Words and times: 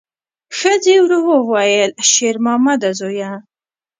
ښځې 0.57 0.95
ورو 1.03 1.19
وویل: 1.29 1.91
شېرمامده 2.11 2.89
زویه! 2.99 3.31